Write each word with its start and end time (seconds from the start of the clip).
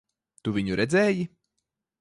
Tu 0.47 0.53
viņu 0.55 0.79
redzēji? 0.81 1.29